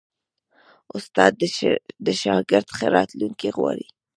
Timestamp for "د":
2.05-2.07